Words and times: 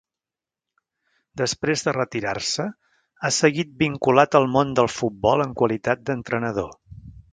Després 1.41 1.83
de 1.87 1.93
retirar-se, 1.97 2.65
ha 3.21 3.31
seguit 3.37 3.77
vinculat 3.83 4.39
al 4.41 4.49
món 4.57 4.73
del 4.81 4.93
futbol 4.95 5.45
en 5.47 5.55
qualitat 5.61 6.03
d'entrenador. 6.09 6.73